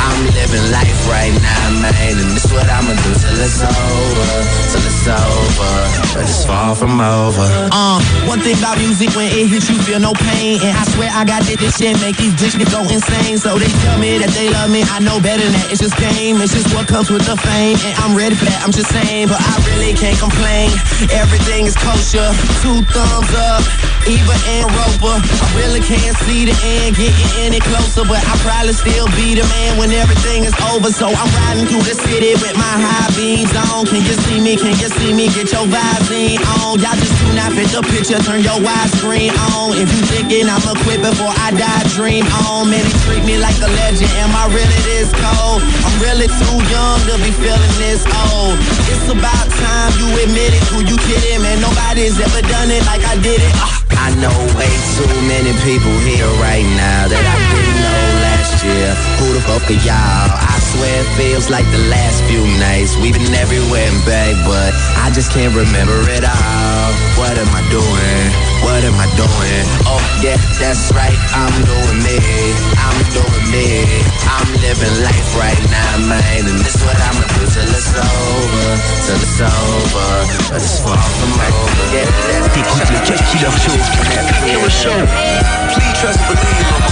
I'm 0.00 0.20
living 0.32 0.64
life 0.72 1.00
right 1.08 1.32
now, 1.32 1.80
man, 1.84 1.92
and 2.16 2.32
this 2.32 2.48
what 2.52 2.68
I'ma 2.68 2.96
do 2.96 3.10
till 3.16 3.36
it's 3.40 3.60
over, 3.60 4.30
till 4.72 4.84
it's 4.88 5.08
over, 5.08 5.72
but 6.14 6.22
it's 6.24 6.44
far 6.44 6.76
from 6.76 7.00
over. 7.00 7.44
Uh, 7.72 8.00
one 8.28 8.40
thing 8.40 8.56
about 8.56 8.78
music, 8.78 9.12
when 9.16 9.28
it 9.28 9.48
hits 9.48 9.68
you, 9.68 9.76
feel 9.84 10.00
no 10.00 10.12
pain. 10.12 10.60
And 10.64 10.72
I 10.76 10.84
swear 10.88 11.10
I 11.12 11.24
got 11.24 11.44
this, 11.44 11.56
this 11.60 11.76
shit 11.76 11.96
make 12.00 12.16
these 12.16 12.32
bitches 12.36 12.68
go 12.72 12.84
insane. 12.88 13.36
So 13.36 13.58
they 13.58 13.68
tell 13.84 13.98
me 13.98 14.16
that 14.20 14.32
they 14.32 14.48
love 14.48 14.70
me, 14.70 14.84
I 14.88 15.00
know 15.00 15.20
better 15.20 15.44
than 15.44 15.52
that. 15.52 15.72
It's 15.72 15.80
just 15.80 15.96
game, 15.96 16.40
it's 16.40 16.54
just 16.56 16.72
what 16.72 16.88
comes 16.88 17.10
with 17.10 17.24
the 17.28 17.36
fame. 17.36 17.76
And 17.84 17.94
I'm 18.00 18.16
ready 18.16 18.36
for 18.36 18.46
that, 18.48 18.64
I'm 18.64 18.72
just 18.72 18.88
saying, 18.88 19.28
but 19.28 19.40
I 19.40 19.54
really 19.76 19.92
can't 19.92 20.16
complain. 20.16 20.72
Everything 21.12 21.66
is 21.68 21.76
kosher, 21.76 22.32
two 22.64 22.80
thumbs 22.98 23.30
up, 23.38 23.62
Ebert 24.10 24.42
and 24.58 24.66
Roeper. 24.74 25.16
I 25.22 25.46
really 25.54 25.78
can't 25.78 26.16
see 26.26 26.50
the 26.50 26.56
end 26.66 26.98
getting 26.98 27.30
any 27.38 27.60
closer, 27.62 28.02
but 28.02 28.18
I 28.18 28.34
probably 28.42 28.74
still 28.74 29.06
be 29.14 29.38
the 29.38 29.46
man 29.54 29.78
when 29.78 29.90
everything 29.94 30.42
is 30.42 30.54
over. 30.74 30.90
So 30.90 31.06
I'm 31.06 31.30
riding 31.46 31.66
through 31.70 31.86
the 31.86 31.94
city 31.94 32.34
with 32.42 32.56
my 32.58 32.74
high 32.74 33.10
beams 33.14 33.54
on. 33.70 33.86
Can 33.86 34.02
you 34.02 34.16
see 34.26 34.40
me? 34.42 34.56
Can 34.58 34.74
you 34.82 34.90
see 34.98 35.14
me? 35.14 35.30
Get 35.30 35.54
your 35.54 35.66
vibes 35.70 36.10
in 36.10 36.42
on. 36.58 36.82
Y'all 36.82 36.98
just 36.98 37.17
not 37.38 37.54
fit 37.54 37.70
the 37.70 37.82
picture. 37.86 38.18
Turn 38.26 38.42
your 38.42 38.58
widescreen 38.58 39.30
on. 39.54 39.78
If 39.78 39.86
you 39.94 40.02
thinking 40.10 40.50
I'ma 40.50 40.74
quit 40.82 40.98
before 40.98 41.30
I 41.30 41.54
die, 41.54 41.84
dream 41.94 42.26
on. 42.50 42.66
Man, 42.66 42.82
they 42.82 42.96
treat 43.06 43.22
me 43.22 43.38
like 43.38 43.54
a 43.62 43.70
legend. 43.70 44.10
Am 44.18 44.34
I 44.34 44.50
really 44.50 44.80
this 44.82 45.14
cold? 45.14 45.62
I'm 45.86 45.96
really 46.02 46.26
too 46.26 46.58
young 46.74 46.98
to 47.06 47.14
be 47.22 47.30
feeling 47.38 47.74
this 47.78 48.02
old. 48.26 48.58
It's 48.90 49.06
about 49.06 49.46
time 49.54 49.90
you 50.02 50.10
admit 50.26 50.50
it. 50.50 50.62
Who 50.74 50.82
you 50.82 50.98
kidding, 51.06 51.40
man? 51.40 51.62
Nobody's 51.62 52.18
ever 52.18 52.42
done 52.42 52.74
it 52.74 52.82
like 52.90 53.06
I 53.06 53.14
did 53.22 53.38
it. 53.38 53.54
Ah. 53.62 53.78
I 53.98 54.14
know 54.22 54.34
way 54.56 54.72
too 54.96 55.10
many 55.26 55.52
people 55.66 55.94
here 56.06 56.30
right 56.40 56.64
now 56.78 57.10
that 57.10 57.18
I 57.18 57.36
didn't 57.50 57.78
know 57.82 58.02
last 58.24 58.64
year. 58.64 58.90
Who 59.18 59.26
the 59.34 59.42
fuck 59.42 59.68
are 59.68 59.80
y'all? 59.84 60.32
I 60.32 60.57
swear 60.68 61.00
it 61.00 61.08
feels 61.16 61.48
like 61.48 61.64
the 61.72 61.80
last 61.88 62.20
few 62.28 62.44
nights. 62.60 62.96
We've 63.00 63.16
been 63.16 63.32
everywhere 63.32 63.88
and 63.88 64.02
back, 64.04 64.36
but 64.44 64.70
I 65.00 65.08
just 65.16 65.32
can't 65.32 65.54
remember 65.56 65.96
it 66.12 66.24
all. 66.24 66.88
What 67.16 67.34
am 67.40 67.48
I 67.56 67.62
doing? 67.72 68.24
What 68.60 68.84
am 68.84 68.96
I 69.00 69.08
doing? 69.16 69.64
Oh 69.88 70.02
yeah, 70.20 70.36
that's 70.60 70.92
right. 70.92 71.16
I'm 71.32 71.56
doing 71.64 71.98
me. 72.04 72.20
I'm 72.76 73.00
doing 73.16 73.46
me. 73.48 73.86
I'm 74.28 74.48
living 74.60 74.94
life 75.00 75.30
right 75.40 75.62
now, 75.72 76.04
man, 76.04 76.42
and 76.44 76.58
this 76.60 76.76
what 76.84 76.98
I'ma 77.00 77.24
do 77.32 77.42
till 77.48 77.70
it's 77.72 77.92
over, 77.96 78.68
till 79.08 79.20
it's 79.24 79.40
over, 79.40 80.10
but 80.52 80.60
it's 80.60 80.78
far 80.84 81.00
from 81.00 81.32
over. 81.32 81.84
Yeah, 81.96 82.04
that's 82.28 82.52
T'écoutes 82.52 82.90
le 82.92 83.00
Cut 83.08 83.20
Killer 83.32 83.54
Show. 83.56 83.76
Killer 84.44 84.70
Show. 84.70 84.98
Please 85.72 85.94
trust 85.96 86.20
and 86.20 86.36
believe, 86.36 86.66
mama. 86.70 86.90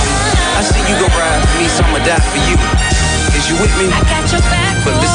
I 0.56 0.62
see 0.64 0.80
you 0.88 0.96
gon' 0.96 1.12
ride 1.12 1.44
for 1.44 1.58
me, 1.60 1.68
so 1.68 1.84
I'ma 1.84 2.00
die 2.08 2.24
for 2.32 2.40
you. 2.48 3.05
You 3.46 3.54
with 3.62 3.70
me? 3.78 3.86
I 3.86 4.02
got 4.10 4.26
your 4.32 4.40
back, 4.50 4.74
But 4.84 5.05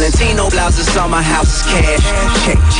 Valentino 0.00 0.48
blouses 0.48 0.96
on 0.96 1.12
my 1.12 1.20
house 1.20 1.60
is 1.60 1.62
cash. 1.68 2.00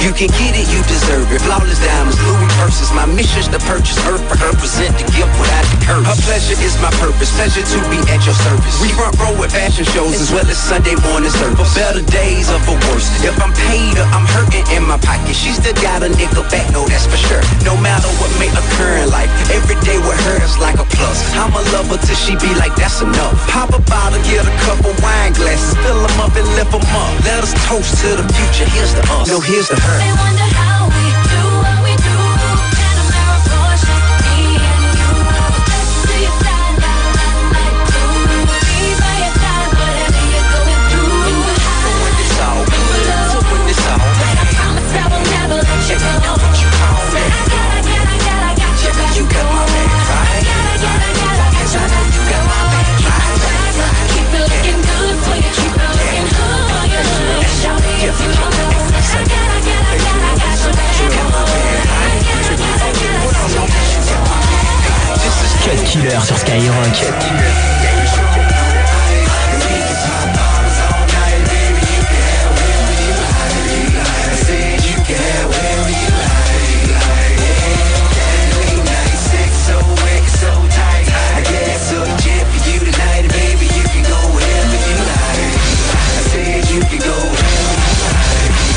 You 0.00 0.08
can 0.16 0.32
get 0.40 0.56
it, 0.56 0.64
you 0.72 0.80
deserve 0.88 1.28
it. 1.28 1.44
Flawless 1.44 1.76
diamonds, 1.76 2.16
Louis 2.24 2.48
purses. 2.56 2.88
My 2.96 3.04
mission's 3.04 3.44
to 3.52 3.60
purchase 3.68 4.00
earth 4.08 4.24
for 4.24 4.40
her, 4.40 4.56
present 4.56 4.96
the 4.96 5.04
gift 5.12 5.28
without 5.36 5.68
the 5.68 5.76
curse. 5.84 6.08
Her 6.08 6.16
pleasure 6.24 6.56
is 6.64 6.80
my 6.80 6.88
purpose, 6.96 7.28
pleasure 7.36 7.60
to 7.60 7.78
be 7.92 8.00
at 8.08 8.24
your 8.24 8.32
service. 8.40 8.72
We 8.80 8.88
front 8.96 9.20
row 9.20 9.36
with 9.36 9.52
fashion 9.52 9.84
shows 9.92 10.16
as 10.16 10.32
well 10.32 10.48
as 10.48 10.56
Sunday 10.56 10.96
morning 11.12 11.28
service. 11.28 11.60
For 11.60 11.68
better 11.76 12.00
days 12.08 12.48
or 12.48 12.56
for 12.64 12.80
worse. 12.88 13.04
If 13.20 13.36
I'm 13.36 13.52
paid 13.68 14.00
or 14.00 14.08
I'm 14.16 14.24
hurting 14.24 14.64
in 14.72 14.88
my 14.88 14.96
pocket, 14.96 15.36
she 15.36 15.52
still 15.52 15.76
got 15.84 16.00
a 16.00 16.08
nickel 16.16 16.48
back, 16.48 16.72
no, 16.72 16.88
that's 16.88 17.04
for 17.04 17.20
sure. 17.20 17.44
No 17.68 17.76
matter 17.84 18.08
what 18.16 18.32
may 18.40 18.48
occur 18.48 19.04
in 19.04 19.12
life, 19.12 19.28
every 19.52 19.76
day 19.84 20.00
with 20.08 20.16
her 20.24 20.40
is 20.40 20.56
like 20.56 20.80
a 20.80 20.88
plus. 20.96 21.20
I'ma 21.36 21.60
love 21.76 21.84
her 21.92 22.00
till 22.00 22.16
she 22.16 22.32
be 22.40 22.48
like, 22.56 22.72
that's 22.80 23.04
enough. 23.04 23.36
Pop 23.52 23.76
a 23.76 23.80
bottle, 23.92 24.16
get 24.24 24.48
a 24.48 24.54
couple 24.64 24.96
wine 25.04 25.36
glasses, 25.36 25.76
fill 25.84 26.00
them 26.00 26.16
up 26.16 26.32
and 26.32 26.48
lift 26.56 26.72
them 26.72 26.80
up. 26.96 27.09
Let 27.24 27.42
us 27.42 27.52
toast 27.66 27.98
to 28.02 28.16
the 28.16 28.26
future, 28.34 28.68
here's 28.70 28.94
to 28.94 29.00
us. 29.12 29.28
No, 29.28 29.40
here's 29.40 29.68
to 29.68 29.76
her. 29.76 30.69
Skyrock. 66.50 66.98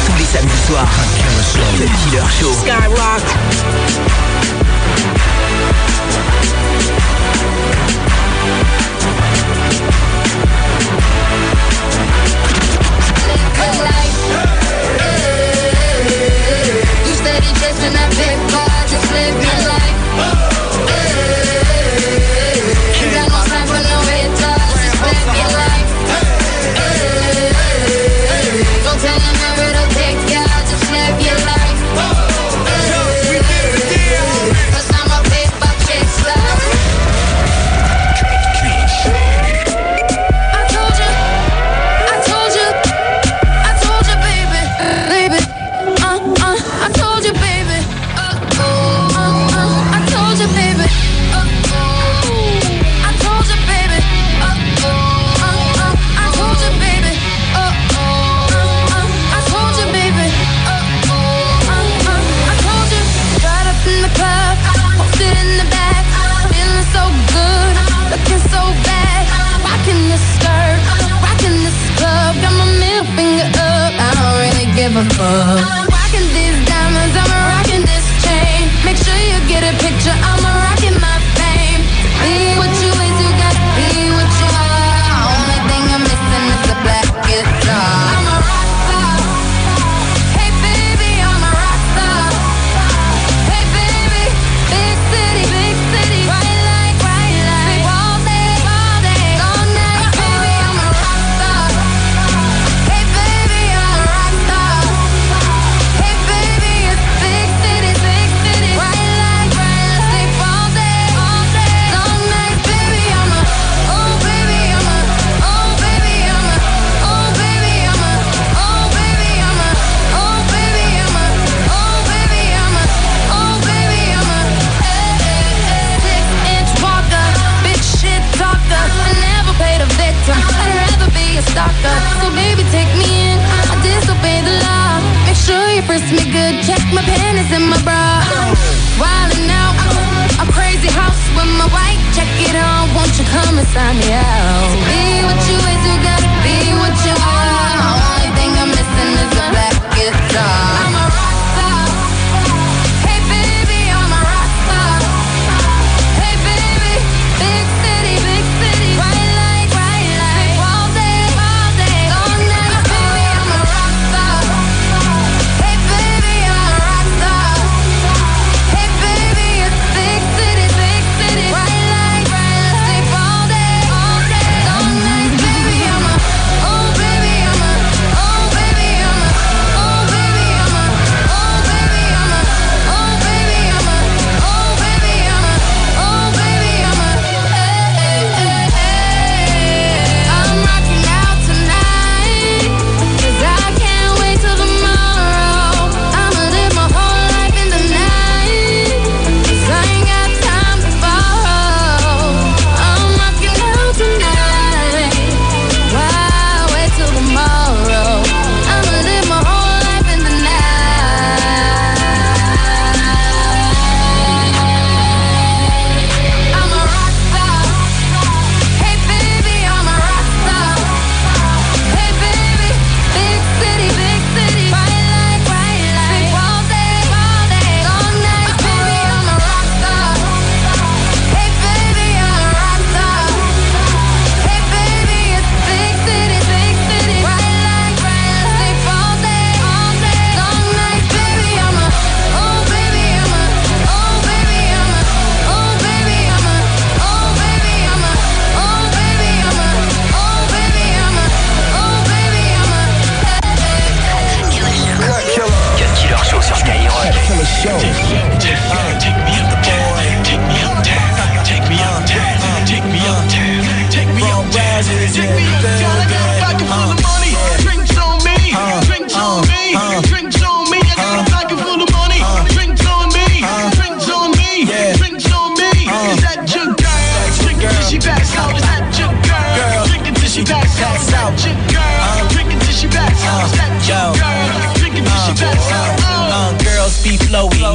Tous 0.06 0.18
les 0.20 0.26
samedis 0.26 0.58
soirs. 0.68 0.86
Cut 1.78 1.90
Killer 2.04 2.22
Show. 2.40 2.54
Skyrock. 2.54 3.53
fun. 75.10 75.83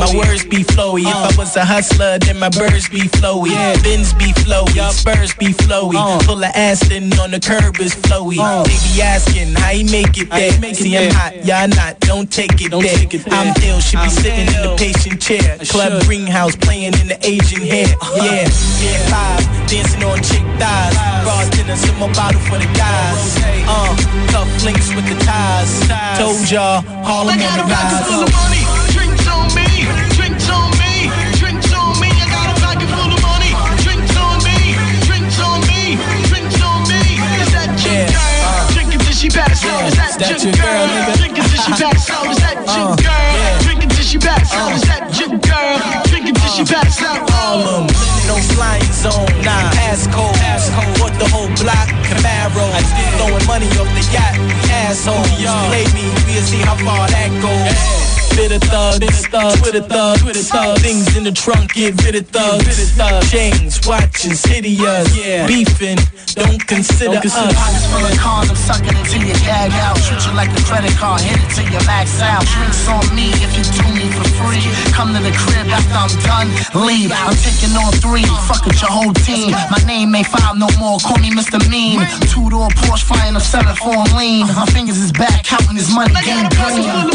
My 0.08 0.18
words 0.18 0.44
be 0.44 0.64
flowy. 0.64 1.02
If 1.02 1.14
I 1.14 1.36
was 1.36 1.56
a 1.56 1.64
hustler, 1.64 2.18
then 2.18 2.38
my 2.38 2.48
birds 2.48 2.88
be 2.88 3.02
flowy. 3.20 3.50
Bins 3.82 4.12
be 4.14 4.32
flowy, 4.32 4.72
spurs 4.92 5.34
be 5.34 5.48
flowy. 5.52 5.98
Full 6.24 6.38
of 6.38 6.52
Aston 6.54 7.12
on 7.20 7.30
the 7.30 7.40
curb 7.40 7.78
is 7.80 7.94
flowy. 7.94 8.36
They 8.64 8.78
be 8.94 9.02
asking 9.02 9.54
how 9.54 9.68
he 9.70 9.84
make 9.84 10.16
it 10.16 10.30
there. 10.30 10.74
See, 10.74 10.96
I'm 10.96 11.10
hot, 11.12 11.44
y'all 11.44 11.68
not. 11.68 12.00
Don't 12.00 12.30
take 12.30 12.60
it 12.60 12.70
there. 12.70 13.32
I'm 13.32 13.54
ill, 13.62 13.80
should 13.80 14.00
be 14.00 14.08
sitting 14.08 14.48
in 14.48 14.62
the 14.64 14.76
patient 14.78 15.20
chair. 15.20 15.58
Club 15.68 16.02
greenhouse 16.04 16.56
playing 16.56 16.94
in 17.00 17.08
the 17.08 17.18
Asian 17.22 17.62
hair. 17.62 17.88
Yeah, 18.16 18.48
me 18.80 18.88
and 18.96 19.68
dancing 19.68 20.02
on 20.04 20.18
chick 20.22 20.44
thighs. 20.58 20.96
Raw 21.26 21.44
in 21.68 21.76
some 21.76 21.98
more 21.98 22.12
bottle 22.12 22.40
for 22.40 22.56
the 22.56 22.70
guys. 22.72 23.36
Uh, 23.68 23.94
tough 24.32 24.48
links 24.64 24.88
with 24.94 25.04
the 25.04 25.16
ties. 25.24 25.84
Told 26.18 26.50
y'all, 26.50 26.80
Harlem 27.04 27.36
on 27.36 27.58
the 27.58 27.64
rise. 27.68 28.57
she 39.30 39.38
back. 39.38 39.52
Is 39.52 40.16
that 40.16 40.42
your 40.42 40.52
girl? 40.52 40.88
Drink 41.16 41.36
until 41.38 41.60
she 41.60 41.72
backs 41.76 42.10
out. 42.10 42.26
Is 42.30 42.38
that 42.38 42.56
your 42.64 42.96
girl? 42.96 43.60
Drink 43.62 43.82
until 43.82 44.04
she 44.04 44.18
backs 44.18 44.52
out. 44.54 44.72
Is 44.72 44.82
that 44.88 45.04
your 45.20 45.32
girl? 45.38 45.76
Drink 46.08 46.26
until 46.28 46.50
she 46.50 46.64
backs 46.64 47.02
out. 47.02 47.28
All 47.32 47.60
of. 47.60 47.90
No 48.26 48.36
flying 48.56 48.92
zone, 48.92 49.28
nah. 49.44 49.70
Passcode, 49.76 50.32
passcode. 50.40 51.00
What 51.00 51.12
the 51.18 51.28
whole 51.28 51.48
block? 51.60 51.88
Camaro. 52.08 52.64
I 52.72 52.80
did 52.80 53.08
throwing 53.20 53.46
money 53.46 53.68
off 53.76 53.90
the 53.92 54.04
yacht. 54.12 54.36
Asshole. 54.70 55.24
Play 55.68 55.84
me. 55.92 56.08
We'll 56.26 56.42
see 56.42 56.62
how 56.64 56.76
far 56.76 57.08
that 57.08 57.30
goes. 57.42 58.07
Bit 58.36 58.52
of 58.52 58.62
thug, 58.62 59.00
bit 59.00 59.10
of 59.10 59.26
thug, 59.26 59.58
Twitter 59.58 59.82
thug, 59.82 60.18
Twitter 60.18 60.42
thug. 60.42 60.78
Things 60.78 61.16
in 61.16 61.24
the 61.24 61.32
trunk, 61.32 61.74
get 61.74 61.94
rid 62.04 62.14
of 62.14 62.26
thug, 62.28 62.62
rid 62.66 62.76
thug. 62.94 63.24
Chains, 63.24 63.80
watches, 63.86 64.44
hideous, 64.44 65.16
yeah. 65.16 65.46
beefing. 65.46 65.98
Don't 66.38 66.62
consider, 66.66 67.18
don't 67.18 67.26
us. 67.26 67.34
Pockets 67.34 67.86
full 67.90 68.04
of 68.04 68.14
cons, 68.14 68.50
I'm 68.50 68.56
sucking 68.56 68.94
until 68.94 69.22
you 69.26 69.34
gag 69.42 69.74
out. 69.82 69.98
Shoot 69.98 70.22
you 70.22 70.32
like 70.38 70.54
a 70.54 70.62
credit 70.62 70.94
card, 70.94 71.20
hit 71.20 71.34
it 71.34 71.50
till 71.50 71.66
you 71.66 71.82
max 71.82 72.22
out. 72.22 72.46
Drinks 72.46 72.86
on 72.86 73.02
me 73.10 73.34
if 73.42 73.50
you 73.58 73.64
do 73.74 73.86
me 73.90 74.06
for 74.14 74.26
free. 74.38 74.62
Come 74.94 75.10
to 75.16 75.20
the 75.20 75.34
crib 75.34 75.66
after 75.66 75.98
I'm 75.98 76.12
done, 76.22 76.48
leave. 76.86 77.10
I'm 77.10 77.34
taking 77.42 77.74
on 77.74 77.90
three, 77.98 78.22
fuck 78.46 78.62
with 78.62 78.78
your 78.78 78.92
whole 78.92 79.14
team. 79.26 79.50
My 79.50 79.82
name 79.82 80.14
ain't 80.14 80.30
five 80.30 80.54
no 80.54 80.70
more, 80.78 81.02
call 81.02 81.18
me 81.18 81.34
Mr. 81.34 81.58
Mean. 81.66 81.98
Two 82.30 82.46
door 82.50 82.70
Porsche 82.86 83.02
flying, 83.02 83.34
I'm 83.34 83.42
selling 83.42 83.74
for 83.74 83.98
lean. 84.14 84.46
My 84.54 84.66
fingers 84.70 84.98
is 84.98 85.10
back, 85.10 85.42
counting 85.42 85.74
this 85.74 85.90
money, 85.90 86.14
game 86.22 86.46
clean 86.54 87.10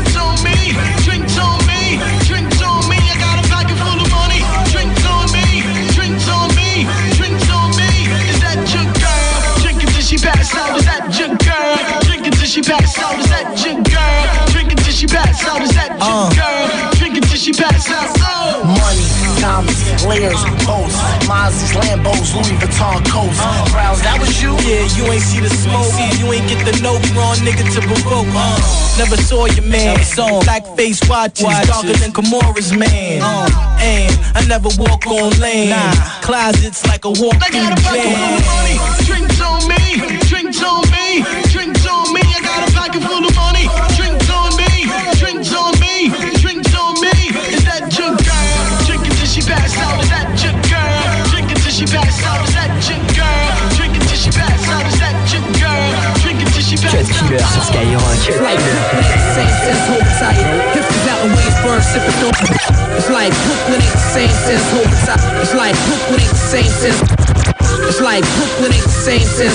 money. 0.00 0.08
Drinks 0.08 0.16
on 0.16 0.36
me, 0.44 0.80
drinks 1.04 1.38
on 1.38 1.58
me, 1.66 1.98
drinks 2.26 2.62
on 2.62 2.88
me. 2.88 2.96
I 2.96 3.16
got 3.18 3.44
a 3.44 3.48
pocket 3.48 3.76
full 3.76 4.00
of 4.00 4.10
money. 4.10 4.40
Drinks 4.72 5.04
on 5.06 5.26
me, 5.32 5.62
drinks 5.94 6.28
on 6.28 6.48
me, 6.56 6.86
drinks 7.16 7.48
on 7.50 7.70
me. 7.76 7.90
Is 8.30 8.40
that 8.40 8.60
your 8.72 8.86
girl? 8.96 9.62
Drinking 9.62 9.90
she 10.00 10.16
pass 10.16 10.54
out. 10.54 10.78
Is 10.78 10.84
that 10.86 11.04
your 11.18 11.36
girl? 11.36 12.00
Drinking 12.02 12.32
she 12.50 12.62
pass 12.62 12.98
out. 12.98 13.18
Is 13.18 13.28
that 13.28 13.54
your 13.64 13.78
girl? 13.82 14.46
Drinking 14.52 14.78
till 14.78 14.92
she 14.92 15.06
pass 15.06 15.44
out. 15.46 15.62
Is 15.62 15.70
that 15.74 15.90
your 15.94 16.30
girl? 16.34 16.90
Drinking 16.98 17.22
till 17.22 17.38
she 17.38 17.52
pass 17.52 17.90
out. 17.90 18.10
Uh. 18.18 18.26
Oh. 18.26 18.64
Money, 18.64 19.40
diamonds, 19.40 19.89
layers, 20.06 20.40
boats, 20.66 20.96
Mazdas, 21.28 21.72
Lambos, 21.76 22.34
Louis 22.34 22.56
Vuitton 22.60 23.00
coats. 23.08 23.40
Browns, 23.72 24.02
that 24.02 24.18
was 24.20 24.40
you? 24.42 24.52
Yeah, 24.64 24.84
you 24.96 25.04
ain't 25.12 25.22
see 25.22 25.40
the 25.40 25.50
smoke. 25.50 25.90
You 26.18 26.32
ain't 26.32 26.48
get 26.48 26.64
the 26.64 26.74
note 26.82 27.04
wrong, 27.16 27.36
nigga, 27.42 27.64
to 27.74 27.80
provoke. 27.80 28.28
Uh, 28.30 28.58
never 28.98 29.16
saw 29.16 29.46
your 29.46 29.64
man. 29.64 29.96
Black 30.44 30.66
face 30.76 31.00
watches, 31.08 31.46
darker 31.66 31.94
than 31.98 32.12
Kimura's 32.12 32.72
man. 32.72 33.22
Uh, 33.22 33.48
and 33.80 34.12
I 34.36 34.44
never 34.46 34.68
walk 34.78 35.06
on 35.06 35.32
lane. 35.40 35.74
Closets 36.22 36.86
like 36.86 37.04
a 37.04 37.10
walk 37.10 37.36
I 37.40 38.99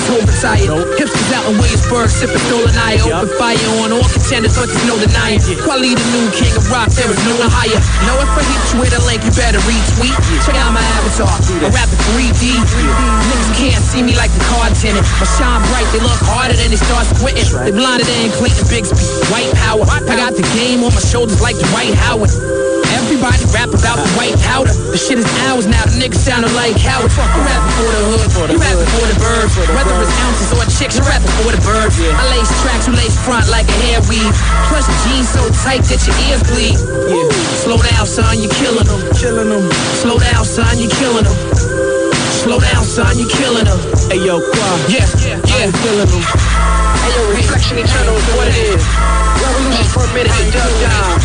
same 0.05 0.21
since 0.21 0.45
Oversight. 0.45 0.69
Hipsters 0.97 1.31
out 1.33 1.45
in 1.49 1.57
Williamsburg 1.57 2.09
sipping 2.09 2.41
stolen 2.45 2.73
eye. 2.77 2.97
Open 3.01 3.29
fire 3.37 3.57
on 3.81 3.91
all 3.91 4.05
contenders, 4.05 4.55
but 4.57 4.67
there's 4.69 4.85
no 4.85 4.97
denying. 4.99 5.41
Quality 5.65 5.95
the 5.95 6.05
new 6.13 6.29
king 6.31 6.53
of 6.55 6.65
rock, 6.69 6.89
there 6.93 7.09
is 7.09 7.19
no 7.25 7.33
one 7.41 7.49
higher. 7.49 7.79
Know 8.05 8.17
if 8.21 8.29
I 8.29 8.43
hit 8.45 8.61
you 8.73 8.77
with 8.81 8.93
a 8.93 9.01
link, 9.05 9.23
you 9.25 9.31
better 9.33 9.59
retweet. 9.65 10.13
Check 10.45 10.55
out 10.61 10.73
my 10.73 10.83
avatar. 11.01 11.29
I 11.29 11.69
rap 11.73 11.89
in 11.89 11.99
3D. 12.13 12.53
Niggas 12.53 13.51
can't 13.57 13.83
see 13.83 14.03
me 14.03 14.15
like 14.15 14.31
the 14.33 14.43
card 14.53 14.75
tenant. 14.77 15.05
I 15.21 15.25
shine 15.37 15.61
bright, 15.73 15.87
they 15.93 16.01
look 16.01 16.19
harder 16.29 16.53
than 16.53 16.69
they 16.69 16.79
start 16.79 17.05
squinting. 17.09 17.45
They 17.65 17.73
blinded 17.73 18.07
in 18.09 18.31
Clayton 18.37 18.67
Bigsby. 18.69 19.01
White 19.31 19.51
power. 19.65 19.85
I 19.89 20.15
got 20.15 20.35
the 20.35 20.45
game 20.53 20.83
on 20.83 20.93
my 20.93 21.01
shoulders 21.01 21.41
like 21.41 21.57
Dwight 21.71 21.93
Howard. 22.05 22.29
Everybody 23.01 23.41
rap 23.53 23.69
about 23.69 24.01
the 24.01 24.09
white 24.17 24.37
powder. 24.45 24.73
The 24.91 24.97
shit 24.97 25.19
is 25.19 25.27
ours 25.49 25.67
now. 25.67 25.85
The 25.85 25.97
niggas 25.97 26.21
sounding 26.21 26.53
like 26.53 26.77
Howard. 26.77 27.11
You 27.11 27.41
rapping 27.45 27.64
for 28.35 28.47
the. 28.47 28.53
You 28.53 28.59
rapping 28.59 28.91
for 28.91 29.07
the 29.07 29.17
bird. 29.17 29.47
Whether 29.71 29.95
it's 30.03 30.11
ounces 30.27 30.51
or 30.51 30.67
chicks, 30.67 30.99
you 30.99 31.05
rapping 31.07 31.31
for 31.39 31.55
the 31.55 31.61
bird. 31.63 31.89
I 31.95 32.23
lace 32.35 32.51
tracks, 32.61 32.85
you 32.87 32.93
lace 32.93 33.15
front 33.23 33.47
like 33.47 33.67
a 33.71 33.77
hair 33.87 34.03
weave. 34.11 34.35
Plus 34.67 34.85
your 34.85 34.99
jeans 35.07 35.29
so 35.31 35.41
tight 35.63 35.83
that 35.87 36.03
your 36.03 36.15
ears 36.27 36.43
bleed. 36.43 36.75
Yeah. 37.07 37.23
Slow 37.63 37.79
down, 37.79 38.05
son, 38.05 38.35
you 38.37 38.51
killing 38.59 38.85
them. 38.85 38.99
Killing 39.15 39.49
them. 39.49 39.65
Slow 40.03 40.19
down, 40.19 40.43
son, 40.43 40.75
you 40.77 40.91
killing 40.99 41.23
them. 41.23 41.37
Slow 42.43 42.59
down, 42.59 42.83
son, 42.83 43.15
you 43.17 43.25
killing 43.31 43.65
them. 43.65 43.79
Hey 44.11 44.19
yo, 44.19 44.43
Quad. 44.43 44.77
Yeah, 44.91 45.07
yeah, 45.23 45.39
yeah. 45.47 45.71
killing 45.71 46.09
them. 46.11 46.23
Hey 47.01 47.11
yo, 47.15 47.21
reflection 47.31 47.79
eternal 47.79 48.15
is 48.19 48.27
what 48.35 48.47
it 48.51 48.57
is. 48.75 48.83
Revolution 49.39 49.87
for 49.95 50.03
a 50.03 50.11
minute 50.13 50.35
dub 50.51 50.71
down. 50.83 51.17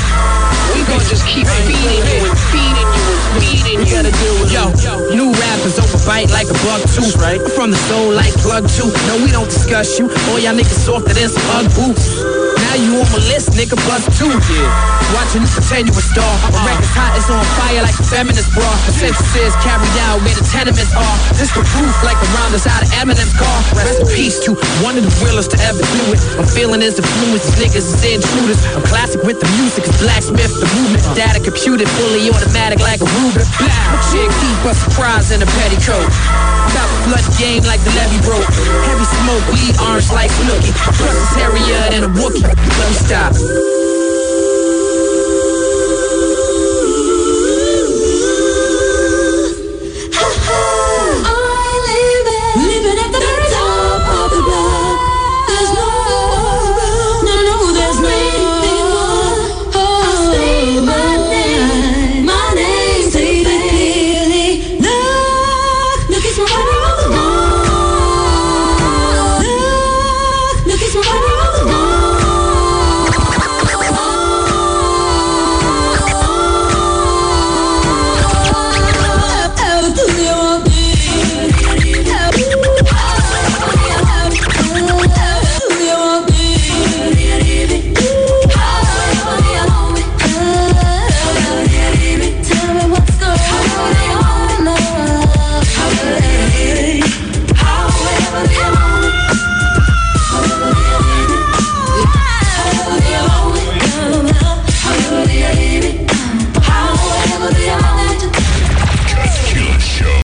We 0.75 0.87
gon' 0.87 1.03
just 1.11 1.27
keep 1.27 1.47
feeding 1.67 2.07
you 2.07 2.23
and 2.31 2.39
feeding 2.55 2.91
you 2.95 3.10
and 3.37 3.87
you. 3.87 3.95
Gotta 3.95 4.11
deal 4.11 4.35
with 4.41 4.53
Yo, 4.53 4.67
new 5.15 5.31
rappers 5.33 5.79
overbite 5.79 6.31
like 6.31 6.49
a 6.51 6.57
bug 6.67 6.83
tooth. 6.95 7.17
Right. 7.17 7.41
From 7.55 7.71
the 7.71 7.81
soul 7.91 8.13
like 8.13 8.33
plug 8.43 8.67
two. 8.69 8.91
No, 9.07 9.19
we 9.23 9.31
don't 9.31 9.49
discuss 9.49 9.99
you. 9.99 10.11
All 10.31 10.39
y'all 10.39 10.55
niggas 10.55 10.85
softer 10.87 11.15
than 11.15 11.29
some 11.29 11.45
Ugg 11.59 11.67
boots. 11.75 12.23
Now 12.71 12.77
you 12.79 13.03
on 13.03 13.09
my 13.11 13.23
list, 13.27 13.57
nigga, 13.59 13.75
bust 13.87 14.07
two. 14.19 14.31
Yeah. 14.31 15.11
Watching 15.11 15.43
you 15.43 15.51
pretend 15.51 15.91
you 15.91 15.95
a 15.95 16.05
star. 16.07 16.23
My 16.55 16.55
uh-huh. 16.55 16.71
record's 16.71 16.95
hot, 16.95 17.13
it's 17.19 17.27
on 17.27 17.43
fire 17.59 17.83
like 17.83 17.99
a 17.99 18.07
feminist 18.07 18.51
bra. 18.55 18.71
The 18.87 18.95
census 18.95 19.55
carried 19.59 19.97
out 20.07 20.23
where 20.23 20.37
the 20.39 20.47
tenements 20.47 20.95
are. 20.95 21.17
This 21.35 21.51
the 21.51 21.67
proof 21.67 21.95
like 22.07 22.19
around 22.31 22.55
us 22.55 22.71
out 22.71 22.87
of 22.87 22.91
Eminem's 22.95 23.35
car. 23.35 23.59
Rest 23.75 24.07
in 24.07 24.09
peace 24.15 24.39
to 24.47 24.55
one 24.87 24.95
of 24.95 25.03
the 25.03 25.11
realest 25.27 25.51
to 25.51 25.59
ever 25.67 25.83
do 25.83 26.15
it. 26.15 26.21
I'm 26.39 26.47
feeling 26.47 26.79
his 26.79 26.95
influence, 26.95 27.43
these 27.51 27.59
niggas 27.59 27.87
is 27.91 28.03
intruders. 28.07 28.63
I'm 28.71 28.87
classic 28.87 29.27
with 29.27 29.43
the 29.43 29.51
music, 29.59 29.91
it's 29.91 29.99
blacksmith, 29.99 30.55
the 30.63 30.71
movement. 30.79 31.03
Uh-huh. 31.03 31.19
Data 31.19 31.43
computed, 31.43 31.91
fully 31.99 32.31
automatic 32.31 32.79
like 32.79 33.03
a 33.03 33.11
Ruger. 33.21 33.45
My 33.61 34.01
chick 34.09 34.31
keep 34.41 34.65
a 34.65 34.75
surprise 34.75 35.31
in 35.31 35.43
a 35.43 35.47
petticoat. 35.47 36.09
About 36.73 36.89
to 36.89 36.97
flood 37.05 37.27
game 37.39 37.63
like 37.65 37.81
the 37.85 37.93
levee 37.93 38.21
broke. 38.25 38.49
Heavy 38.89 39.05
smoke, 39.05 39.45
weed 39.53 39.77
orange 39.81 40.11
like 40.13 40.31
Snooki. 40.31 40.73
Plus 40.97 41.17
it's 41.17 41.35
hairier 41.37 41.91
than 41.91 42.05
a 42.05 42.11
Wookie. 42.17 42.43
Let 42.43 42.89
me 42.89 42.97
stop. 42.97 43.80